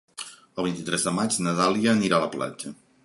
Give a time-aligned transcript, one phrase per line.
[0.61, 2.73] El vint-i-tres de maig na Dàlia anirà a la platja.